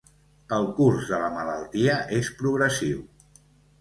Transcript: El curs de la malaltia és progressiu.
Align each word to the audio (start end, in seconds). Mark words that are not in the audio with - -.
El 0.55 0.63
curs 0.77 1.11
de 1.11 1.19
la 1.23 1.29
malaltia 1.35 1.99
és 2.21 2.31
progressiu. 2.43 3.05